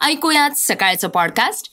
[0.00, 1.68] ऐकूयात सकाळचं पॉडकास्ट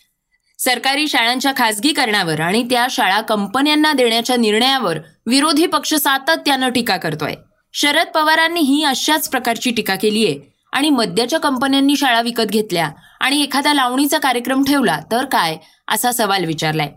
[0.59, 7.33] सरकारी शाळांच्या खासगीकरणावर आणि त्या शाळा कंपन्यांना देण्याच्या निर्णयावर विरोधी पक्ष सातत्यानं टीका करतोय.
[7.73, 10.39] शरद पवारांनी ही अशाच प्रकारची टीका केली आहे.
[10.71, 15.57] आणि मद्याच्या कंपन्यांनी शाळा विकत घेतल्या आणि एखादा लावणीचा कार्यक्रम ठेवला तर काय?
[15.87, 16.91] असा सवाल विचारलाय.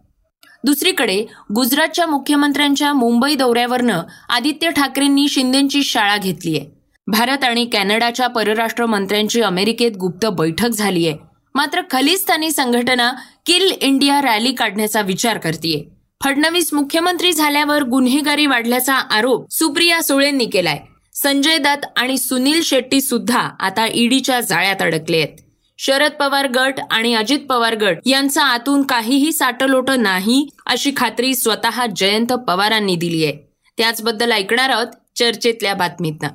[0.64, 1.24] दुसरीकडे
[1.55, 6.77] गुजरातच्या मुख्यमंत्र्यांच्या मुंबई दौऱ्यावरनं आदित्य ठाकरेंनी शिंदेची शाळा घेतलीय.
[7.11, 11.12] भारत आणि कॅनडाच्या परराष्ट्र मंत्र्यांची अमेरिकेत गुप्त बैठक झालीय
[11.55, 13.11] मात्र खलिस्तानी संघटना
[13.47, 15.83] किल इंडिया रॅली काढण्याचा विचार करतीये.
[16.25, 20.78] फडणवीस मुख्यमंत्री झाल्यावर गुन्हेगारी वाढल्याचा आरोप सुप्रिया सुळेंनी केलाय.
[21.15, 25.37] संजय दत्त आणि सुनील शेट्टी सुद्धा आता ईडीच्या जाळ्यात अडकले आहेत.
[25.78, 31.87] शरद पवार गट आणि अजित पवार गट यांचा आतून काहीही साटलोट नाही अशी खात्री स्वतः
[31.97, 33.37] जयंत पवारांनी दिली आहे
[33.78, 36.28] त्याचबद्दल ऐकणार आहोत चर्चेतल्या बातमीतनं.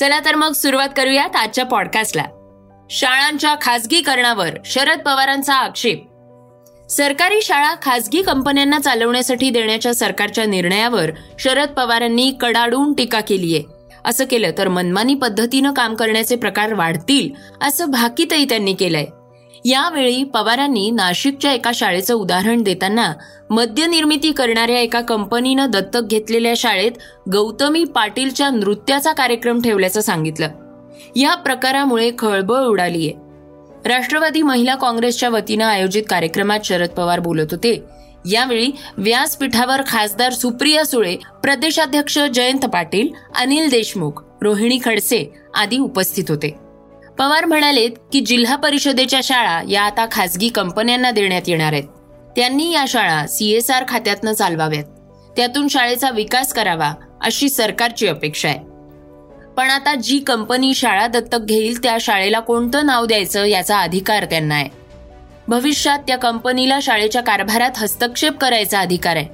[0.00, 2.24] चला तर मग सुरुवात करूयात आजच्या पॉडकास्टला
[2.90, 6.04] शाळांच्या खासगीकरणावर शरद पवारांचा आक्षेप.
[6.90, 13.64] सरकारी शाळा खासगी कंपन्यांना चालवण्यासाठी देण्याच्या सरकारच्या निर्णयावर शरद पवारांनी कडाडून टीका केली आहे.
[14.04, 17.30] असं केलं तर मनमानी पद्धतीनं काम करण्याचे प्रकार वाढतील
[17.66, 19.06] असं भाकीतही त्यांनी केलंय.
[19.64, 23.12] यावेळी पवारांनी नाशिकच्या एका शाळेचं उदाहरण देताना
[23.50, 26.92] मद्य निर्मिती करणाऱ्या एका कंपनीनं दत्तक घेतलेल्या शाळेत
[27.32, 30.48] गौतमी पाटीलच्या नृत्याचा कार्यक्रम ठेवल्याचं सांगितलं.
[31.16, 33.10] या प्रकारामुळे खळबळ उडालीय.
[33.88, 37.84] राष्ट्रवादी महिला काँग्रेसच्या वतीनं आयोजित कार्यक्रमात शरद पवार बोलत होते.
[38.30, 46.67] यावेळी व्यासपीठावर खासदार सुप्रिया सुळे प्रदेशाध्यक्ष जयंत पाटील अनिल देशमुख रोहिणी खडसे आदी उपस्थित होते.
[47.18, 51.84] पवार म्हणालेत की जिल्हा परिषदेच्या शाळा या आता खासगी कंपन्यांना देण्यात येणार आहेत.
[52.36, 54.84] त्यांनी या शाळा सीएसआर खात्यातनं चालवाव्यात.
[55.36, 58.58] त्यातून शाळेचा विकास करावा अशी सरकारची अपेक्षा आहे.
[59.56, 64.54] पण आता जी कंपनी शाळा दत्तक घेईल त्या शाळेला कोणतं नाव द्यायचं याचा अधिकार त्यांना
[64.54, 64.68] आहे.
[65.48, 69.26] भविष्यात त्या कंपनीला शाळेच्या कारभारात हस्तक्षेप करायचा अधिकार आहे.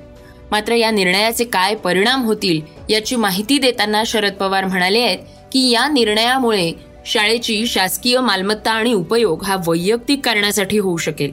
[0.51, 2.61] मात्र या निर्णयाचे काय परिणाम होतील
[2.93, 5.19] याची माहिती देताना शरद पवार म्हणाले आहेत
[5.53, 11.33] की या निर्णयामुळे शाळेची शासकीय मालमत्ता आणि उपयोग हा वैयक्तिक कारणासाठी होऊ शकेल.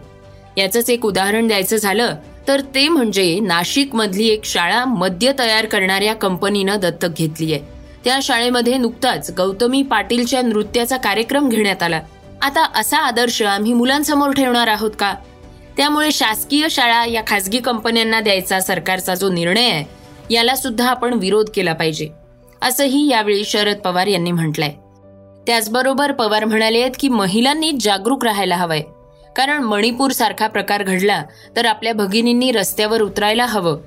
[0.58, 2.16] याचंच एक उदाहरण द्यायचं झालं
[2.48, 7.64] तर ते म्हणजे नाशिकमधली एक शाळा मद्य तयार करणाऱ्या कंपनीनं दत्तक घेतली आहे.
[8.04, 12.02] त्या शाळेमध्ये नुकताच गौतमी पाटीलच्या नृत्याचा कार्यक्रम घेण्यात आला.
[12.42, 15.14] आता असा आदर्श आम्ही मुलांसमोर ठेवणार आहोत का?
[15.78, 19.84] त्यामुळे शासकीय शाळा या खासगी कंपन्यांना द्यायचा सरकारचा जो निर्णय आहे
[20.34, 22.08] याला सुद्धा आपण विरोध केला पाहिजे
[22.62, 24.74] असंही यावेळी शरद पवार यांनी म्हटलंय.
[25.48, 28.82] त्याचबरोबर पवार म्हणाले आहेत की महिलांनी जागरूक राहायला हवंय.
[29.36, 31.24] कारण मणिपूर सारखा प्रकार घडला
[31.56, 33.78] तर आपल्या भगिनींनी रस्त्यावर उतरायला हवं.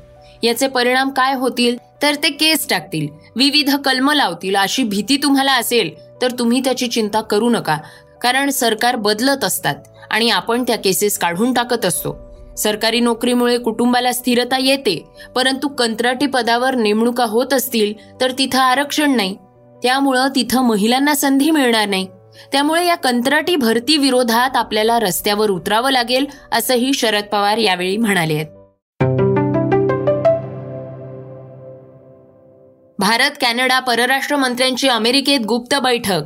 [0.43, 1.77] याचे परिणाम काय होतील?
[2.03, 3.09] तर ते केस टाकतील.
[3.37, 4.57] विविध कलम लावतील.
[4.57, 5.91] अशी भीती तुम्हाला असेल
[6.23, 7.79] तर तुम्ही त्याची चिंता करू नका.
[8.23, 9.75] कारण सरकार बदलत असतात
[10.11, 12.17] आणि आपण त्या केसेस काढून टाकत असतो.
[12.59, 15.05] सरकारी नोकरीमुळे कुटुंबाला स्थिरता येते
[15.37, 19.37] परंतु कंत्राटी पदावर नेमणुका होत असतील तर तिथं आरक्षण नाही.
[19.85, 22.07] त्यामुळं तिथं महिलांना संधी मिळणार नाही.
[22.53, 28.35] त्यामुळे या कंत्राटी भरती विरोधात आपल्याला रस्त्यावर उतरावं लागेल असंही शरद पवार यावेळी म्हणाले.
[28.35, 28.47] आहेत
[32.99, 36.23] भारत कॅनडा परराष्ट्र मंत्र्यांची अमेरिकेत गुप्त बैठक.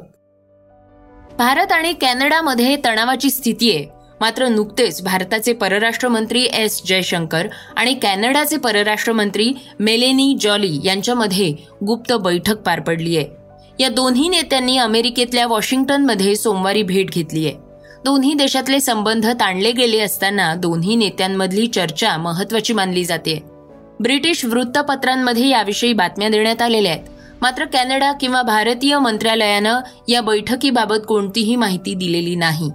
[1.39, 3.85] भारत आणि कॅनडामध्ये तणावाची स्थिती आहे.
[4.21, 7.47] मात्र नुकतेच भारताचे परराष्ट्र मंत्री एस जयशंकर
[7.77, 11.53] आणि कॅनडाचे परराष्ट्र मंत्री मेलेनी जॉली यांच्यामध्ये
[11.87, 13.48] गुप्त बैठक पार पडली आहे.
[13.81, 17.55] या दोन्ही नेत्यांनी अमेरिकेतल्या वॉशिंग्टनमध्ये सोमवारी भेट घेतली आहे.
[18.05, 23.43] दोन्ही देशातले संबंध ताणले गेले असताना दोन्ही नेत्यांमधली चर्चा महत्वाची मानली जाते.
[24.01, 27.05] ब्रिटिश वृत्तपत्रांमध्ये याविषयी बातम्या देण्यात आलेल्या आहेत.
[27.41, 32.71] मात्र कॅनडा किंवा भारतीय मंत्रालयानं या बैठकीबाबत कोणतीही माहिती दिलेली नाही.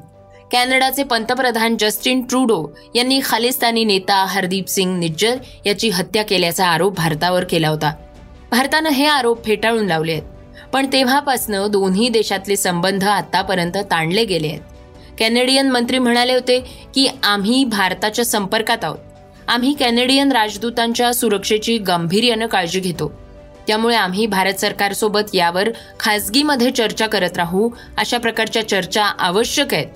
[0.51, 5.35] कॅनडाचे पंतप्रधान जस्टिन ट्रुडो यांनी खालिस्तानी नेता हरदीप सिंग निज्जर
[5.65, 7.93] याची हत्या केल्याचा आरोप भारतावर केला होता.
[8.51, 10.23] भारतानं हे आरोप फेटाळून लावले आहेत.
[10.73, 14.59] पण तेव्हापासनं दोन्ही देशातले संबंध आतापर्यंत ताणले गेले आहेत.
[15.19, 16.59] कॅनेडियन मंत्री म्हणाले होते
[16.95, 18.97] की आम्ही भारताच्या संपर्कात आहोत.
[19.47, 23.11] आम्ही कॅनेडियन राजदूतांच्या सुरक्षेची गांभीर्यानं काळजी घेतो.
[23.67, 29.87] त्यामुळे आम्ही भारत सरकारसोबत यावर खासगीमध्ये चर्चा करत राहू अशा प्रकारच्या चर्चा आवश्यक आहेत.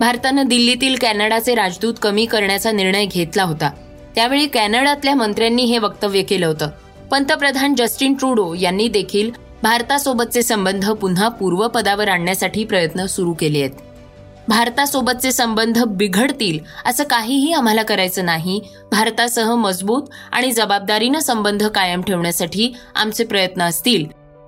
[0.00, 3.70] भारतानं दिल्लीतील कॅनडाचे राजदूत कमी करण्याचा निर्णय घेतला होता.
[4.14, 6.68] त्यावेळी कॅनडातल्या मंत्र्यांनी हे वक्तव्य केलं होतं.
[7.10, 9.30] पंतप्रधान जस्टिन ट्रुडो यांनी देखील
[9.64, 13.70] भारतासोबतचे संबंध पुन्हा पूर्वपदावर आणण्यासाठी प्रयत्न सुरू केले आहेत.
[14.48, 18.60] भारतासोबतचे संबंध बिघडतील असं काहीही आम्हाला करायचं नाही.
[18.90, 20.02] भारतासह मजबूत
[20.32, 24.04] आणि जबाबदारीनं संबंध कायम ठेवण्यासाठी आमचे प्रयत्न असतील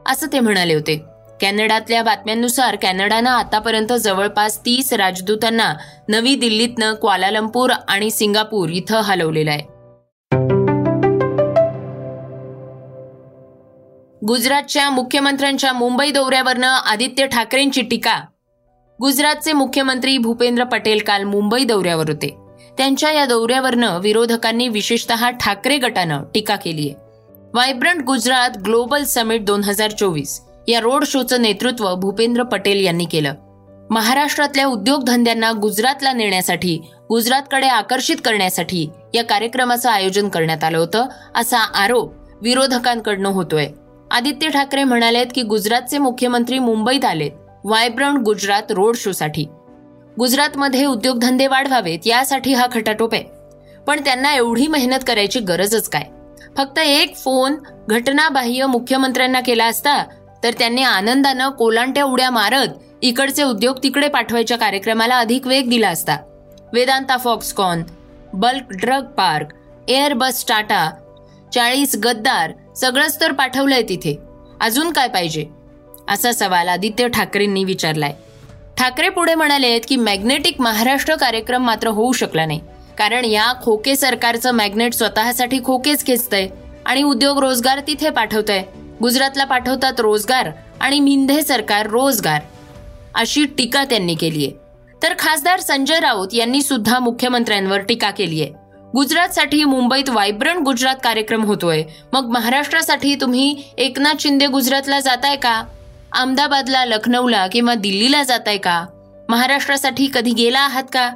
[0.06, 0.96] असं ते म्हणाले होते.
[1.40, 5.72] कॅनडातल्या बातम्यांनुसार कॅनडानं आतापर्यंत जवळपास तीस राजदूतांना
[6.08, 9.75] नवी दिल्लीतनं क्वालालंपूर आणि सिंगापूर इथं हलवलेलं आहे.
[14.22, 18.20] गुजरातच्या मुख्यमंत्र्यांच्या मुंबई दौऱ्यावरनं आदित्य ठाकरेंची टीका.
[19.00, 22.28] गुजरातचे मुख्यमंत्री भूपेंद्र पटेल काल मुंबई दौऱ्यावर होते.
[22.78, 27.04] त्यांच्या या दौऱ्यावरनं विरोधकांनी विशेषतः ठाकरे गटानं टीका केली आहे
[27.54, 33.34] व्हायब्रंट गुजरात ग्लोबल समिट दोन हजार चोवीस या रोड शोचं नेतृत्व भूपेंद्र पटेल यांनी केलं.
[33.90, 36.76] महाराष्ट्रातल्या उद्योगधंद्यांना गुजरातला नेण्यासाठी
[37.08, 43.66] गुजरातकडे आकर्षित करण्यासाठी या कार्यक्रमाचं आयोजन करण्यात आलं होतं असा आरोप विरोधकांकडनं होतोय.
[44.10, 47.30] आदित्य ठाकरे म्हणालेत की गुजरातचे मुख्यमंत्री मुंबईत आलेत.
[47.64, 49.44] व्हायब्रंट गुजरात रोड शोसाठी.
[50.18, 53.24] गुजरातमध्ये उद्योगधंदे वाढवावेत यासाठी हा खटाटोप आहे.
[53.86, 56.04] पण त्यांना एवढी मेहनत करायची गरजच काय?
[56.56, 57.54] फक्त एक फोन
[57.88, 60.02] घटनाबाह्य मुख्यमंत्र्यांना केला असता
[60.44, 62.68] तर त्यांनी आनंदानं कोलांट्या उड्या मारत
[63.02, 66.16] इकडचे उद्योग तिकडे पाठवायच्या कार्यक्रमाला अधिक वेग दिला असता.
[66.72, 67.82] Vedanta Foxconn
[68.32, 69.46] bulk drug park
[70.12, 70.90] Airbus Tata
[71.54, 74.16] चाळीस गद्दार सगळंच तर पाठवलंय तिथे.
[74.60, 75.44] अजून काय पाहिजे?
[76.08, 78.12] असा सवाल आदित्य ठाकरेंनी विचारलाय.
[78.78, 82.60] ठाकरे पुढे म्हणाले आहेत की मॅग्नेटिक महाराष्ट्र कार्यक्रम मात्र होऊ शकला नाही.
[82.98, 86.48] कारण या खोके सरकारचं मॅग्नेट स्वतःसाठी खोकेच खेचतंय
[86.86, 88.62] आणि उद्योग रोजगार तिथे पाठवतंय.
[89.02, 90.50] गुजरातला पाठवतात रोजगार
[90.80, 92.40] आणि मिंधे सरकार रोजगार.
[93.14, 94.52] अशी टीका त्यांनी केली आहे
[95.02, 98.52] तर खासदार संजय राऊत यांनी सुद्धा मुख्यमंत्र्यांवर टीका केली आहे
[98.94, 101.82] गुजरातसाठी मुंबईत वायब्रंट गुजरात कार्यक्रम होतोय.
[102.12, 105.64] मग महाराष्ट्रासाठी तुम्ही एकनाथ शिंदे गुजरातला जाताय का?
[106.12, 108.86] अहमदाबादला लखनौला किंवा दिल्लीला जाताय का?
[109.28, 111.10] महाराष्ट्रासाठी कधी गेला आहात का?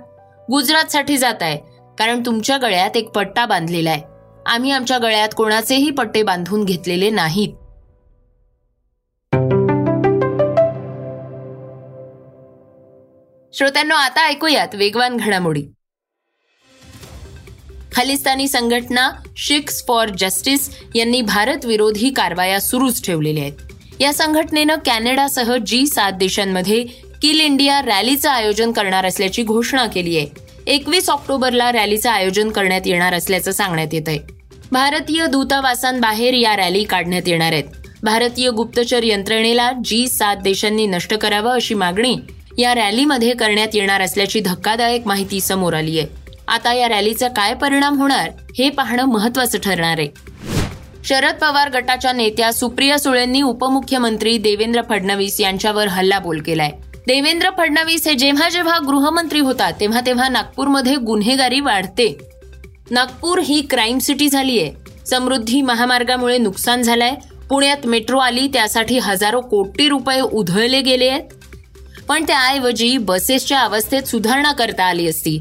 [0.50, 1.56] गुजरातसाठी जाताय
[1.98, 4.02] कारण तुमच्या गळ्यात एक पट्टा बांधलेला आहे.
[4.46, 7.48] आम्ही आमच्या गळ्यात कोणाचेही पट्टे बांधून घेतलेले नाहीत.
[13.54, 15.64] श्रोत्यांनो आता ऐकूयात वेगवान घडामोडी.
[18.00, 24.00] खालिस्तानी संघटना शिक्स फॉर जस्टिस यांनी भारत विरोधी कारवाया सुरूच ठेवलेल्या आहेत.
[24.00, 26.82] या संघटनेनं कॅनडासह जी सात देशांमध्ये
[27.22, 30.26] किल इंडिया रॅलीचं आयोजन करणार असल्याची घोषणा केली आहे.
[30.66, 34.18] एकवीस ऑक्टोबरला रॅलीचं आयोजन करण्यात येणार असल्याचं सांगण्यात येत आहे
[34.72, 37.64] भारतीय दूतावासांबाहेर या रॅली काढण्यात येणार आहेत.
[38.02, 42.16] भारतीय गुप्तचर यंत्रणेला जी सात देशांनी नष्ट करावं अशी मागणी
[42.58, 46.19] या रॅलीमध्ये करण्यात येणार असल्याची धक्कादायक माहिती समोर आली आहे.
[46.50, 50.08] आता या रॅलीचा काय परिणाम होणार हे पाहणं महत्वाचं ठरणार आहे.
[51.04, 56.70] शरद पवार गटाच्या नेत्या सुप्रिया सुळेंनी उपमुख्यमंत्री देवेंद्र फडणवीस यांच्यावर हल्लाबोल केलाय.
[57.06, 62.18] देवेंद्र फडणवीस हे जेव्हा जेव्हा गृहमंत्री होतात तेव्हा तेव्हा नागपूरमध्ये गुन्हेगारी वाढते.
[62.90, 64.72] नागपूर ही क्राईम सिटी झाली आहे
[65.06, 67.14] समृद्धी महामार्गामुळे नुकसान झालंय.
[67.50, 71.22] पुण्यात मेट्रो आली त्यासाठी हजारो कोटी रुपये उधळले गेले आहेत.
[72.08, 75.38] पण त्याऐवजी बसेसच्या अवस्थेत सुधारणा करता आली असती.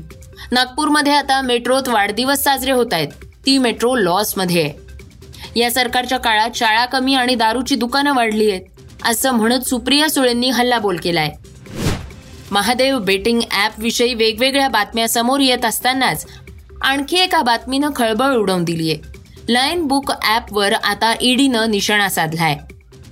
[0.51, 3.07] नागपूरमध्ये आता मेट्रोत वाढदिवस साजरे होत आहेत.
[3.45, 5.59] ती मेट्रो लॉसमध्ये आहे.
[5.59, 10.97] या सरकारच्या काळात शाळा कमी आणि दारूची दुकानं वाढली आहेत असं म्हणत सुप्रिया सुळेंनी हल्लाबोल
[11.03, 11.29] केलाय.
[12.51, 16.25] महादेव बेटिंग ॲपविषयी वेगवेगळ्या बातम्या समोर येत असतानाच
[16.81, 18.95] आणखी एका बातमीनं खळबळ उडवून दिलीय.
[19.49, 22.57] लाईन बुक ॲपवर आता ईडीनं निशाणा साधलाय.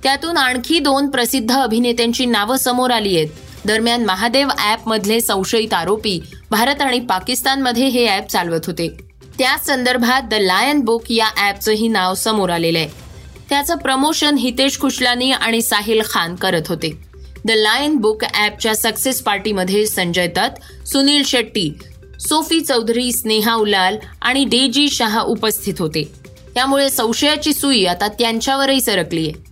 [0.02, 3.28] त्यातून आणखी दोन प्रसिद्ध अभिनेत्यांची नावं समोर आली आहेत.
[3.66, 8.88] दरम्यान महादेव ॲपमधले संशयित आरोपी भारत आणि पाकिस्तानमध्ये हे ॲप चालवत होते.
[9.38, 12.88] त्याच संदर्भात द लायन बुक या ॲपचंही नाव समोर आलेलं आहे.
[13.48, 16.90] त्याचं प्रमोशन हितेश खुशलानी आणि साहिल खान करत होते.
[17.44, 21.70] द लायन बुक ॲपच्या सक्सेस पार्टीमध्ये संजय दत्त सुनील शेट्टी
[22.20, 26.02] सोफी चौधरी स्नेहा उलाल आणि डेजी शहा उपस्थित होते.
[26.54, 29.46] त्यामुळे संशयाची सुई आता त्यांच्यावरही सरकली आहे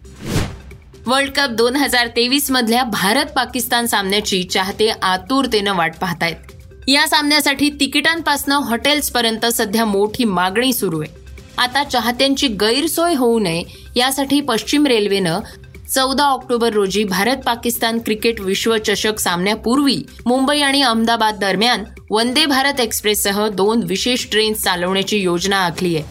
[1.06, 6.55] वर्ल्ड कप दोन हजार तेवीस मधल्या भारत पाकिस्तान सामन्याची चाहते आतुरतेनं वाट पाहतायत.
[6.88, 11.14] या सामन्यासाठी तिकिटांपासनं हॉटेल्सपर्यंत सध्या मोठी मागणी सुरू आहे.
[11.58, 13.62] आता चाहत्यांची गैरसोय होऊ नये
[13.96, 15.40] यासाठी पश्चिम रेल्वेनं
[15.94, 23.48] चौदा ऑक्टोबर रोजी भारत पाकिस्तान क्रिकेट विश्वचषक सामन्यापूर्वी मुंबई आणि अहमदाबाद दरम्यान वंदे भारत एक्सप्रेससह
[23.48, 26.04] दोन विशेष ट्रेन चालवण्याची योजना आखली आहे.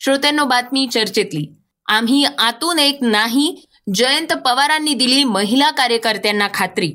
[0.00, 1.46] श्रोत्यांनो बातमी चर्चेतली.
[1.88, 6.92] आम्ही आतून एक नाही जयंत पवारांनी दिली महिला कार्यकर्त्यांना खात्री.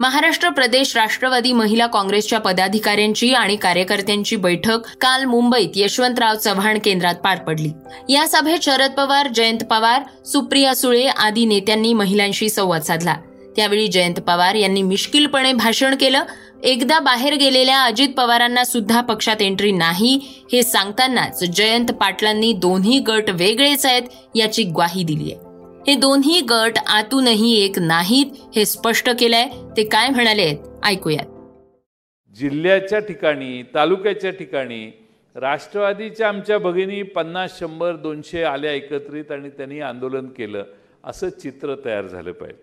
[0.00, 7.38] महाराष्ट्र प्रदेश राष्ट्रवादी महिला काँग्रेसच्या पदाधिकाऱ्यांची आणि कार्यकर्त्यांची बैठक काल मुंबईत यशवंतराव चव्हाण केंद्रात पार
[7.38, 7.70] पडली.
[8.08, 13.14] या सभेत शरद पवार जयंत पवार सुप्रिया सुळे आदी नेत्यांनी महिलांशी संवाद साधला.
[13.56, 16.24] त्यावेळी जयंत पवार यांनी मिश्किलपणे भाषण केलं.
[16.62, 20.18] एकदा बाहेर गेलेल्या अजित पवारांना सुद्धा पक्षात एंट्री नाही
[20.52, 24.02] हे सांगतानाच जयंत पाटलांनी दोन्ही गट वेगळेच आहेत
[24.34, 25.47] याची ग्वाही दिली आहे
[25.88, 28.26] हे दोन्ही गट आतूनही एक नाहीत
[28.56, 29.44] हे स्पष्ट केलंय.
[29.76, 31.26] ते काय म्हणाले ऐकूयात.
[32.34, 40.26] जिल्ह्याच्या ठिकाणी तालुक्याच्या ठिकाणी राष्ट्रवादीच्या आमच्या भगिनी पन्नास शंभर दोनशे आल्या एकत्रित आणि त्यांनी आंदोलन
[40.26, 40.64] केलं.
[41.04, 42.62] असं चित्र तयार झालं पाहिजे.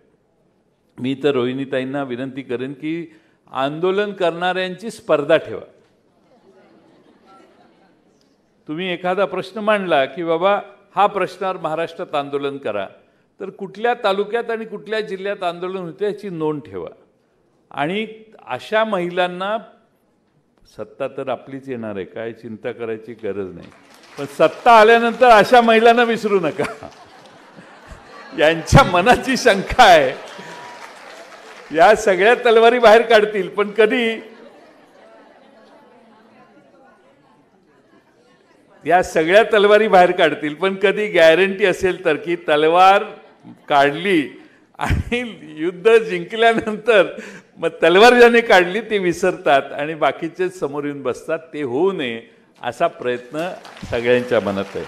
[0.99, 3.13] मी तर रोहिणीताईंना विनंती करेन की
[3.51, 5.65] आंदोलन करणाऱ्यांची स्पर्धा ठेवा.
[8.67, 10.59] तुम्ही एखादा प्रश्न मांडला की बाबा
[10.95, 12.87] हा प्रश्नावर महाराष्ट्रात आंदोलन करा.
[13.39, 16.89] तर कुठल्या तालुक्यात आणि कुठल्या जिल्ह्यात आंदोलन होते याची नोंद ठेवा.
[17.71, 18.07] आणि
[18.47, 19.57] अशा महिलांना
[20.77, 23.69] सत्ता तर आपलीच येणार आहे काय चिंता करायची गरज नाही.
[24.17, 26.87] पण सत्ता आल्यानंतर अशा महिलांना विसरू नका.
[28.39, 30.13] यांच्या मनाची शंका आहे.
[31.75, 34.19] या सगळ्या तलवारी बाहेर काढतील पण कधी?
[38.85, 43.03] या सगळ्या तलवारी बाहेर काढतील पण कधी गॅरंटी असेल तर की तलवार
[43.69, 44.29] काढली
[44.79, 47.07] आणि युद्ध जिंकल्यानंतर
[47.57, 51.39] मग तलवार ज्याने काढली ते विसरतात आणि बाकीचे समोर येऊन बसतात.
[51.53, 52.21] ते होऊ नये
[52.61, 53.49] असा प्रयत्न
[53.91, 54.85] सगळ्यांच्या मनात आहे.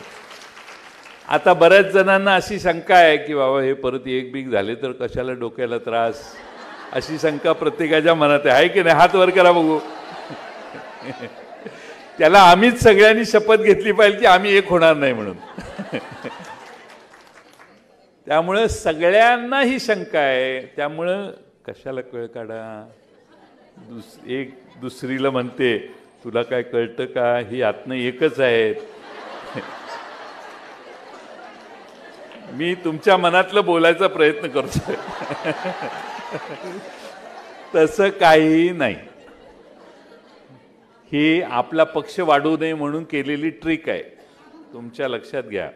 [1.27, 5.33] आता बऱ्याच जणांना अशी शंका आहे की बाबा हे परत एक बीक झाले तर कशाला
[5.33, 6.15] डोक्याला त्रास?
[6.93, 8.95] अशी शंका प्रत्येकाच्या मनात आहे की नाही?
[8.95, 9.79] हात वर करा बघू.
[12.17, 15.35] त्याला आम्हीच सगळ्यांनी शपथ घेतली पाहिजे की आम्ही एक होणार नाही म्हणून.
[18.27, 20.73] त्यामुळं सगळ्यांना ही शंका आहे.
[20.75, 21.31] त्यामुळं
[21.67, 22.89] कशाला कळ काढा?
[23.77, 27.39] दुस एक दुसरीला म्हणते तुला काय कळतं का?
[27.39, 28.75] ही आत्म एकच आहेत.
[32.53, 34.95] मी तुमच्या मनातलं बोलायचा प्रयत्न करतोय.
[37.75, 38.95] तसं काही नाही.
[41.11, 44.03] ही आपला पक्ष वाढू नये म्हणून केलेली ट्रिक आहे.
[44.73, 45.69] तुमच्या लक्षात घ्या.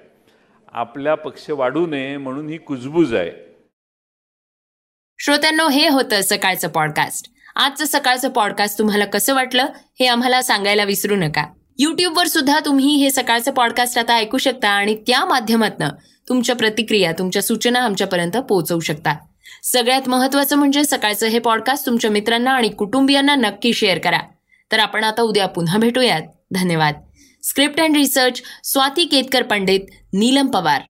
[0.74, 3.32] आपला पक्ष वाढू नये म्हणून ही कुजबूज आहे.
[5.20, 9.66] श्रोत्यांनो हे होतं सकाळचं पॉडकास्ट आजचं सकाळचं पॉडकास्ट तुम्हाला कसं वाटलं
[10.00, 11.46] हे आम्हाला सांगायला विसरू नका.
[11.80, 15.88] युट्यूबवर सुद्धा तुम्ही हे सकाळचं पॉडकास्ट आता ऐकू शकता आणि त्या माध्यमातून
[16.30, 19.16] तुमच्या प्रतिक्रिया तुमच्या सूचना आमच्यापर्यंत पोहोचवू शकता.
[19.64, 24.20] सगळ्यात महत्वाचं म्हणजे सकाळचं हे पॉडकास्ट तुमच्या मित्रांना आणि कुटुंबियांना नक्की शेअर करा.
[24.72, 26.22] तर आपण आता उद्या पुन्हा भेटूयात.
[26.52, 26.94] धन्यवाद.
[27.44, 29.80] Script and research Swati Ketkar Pandit
[30.14, 30.82] Neelam Pawar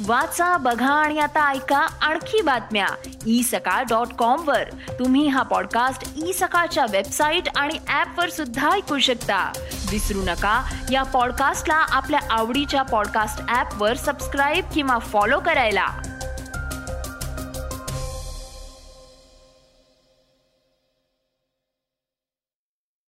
[0.00, 2.86] वाचा बघा आणि आता ऐका आणखी बातम्या.
[3.26, 4.62] ई सकाळ डॉट कॉम वर.
[4.98, 9.52] तुम्ही हा पॉडकास्ट ई सकाळच्या वेबसाईट आणि ऍप वर सुद्धा ऐकू शकता.
[9.90, 15.86] विसरू नका या पॉडकास्टला आपल्या आवडीच्या पॉडकास्ट ऍप वर सबस्क्राईब किंवा फॉलो करायला.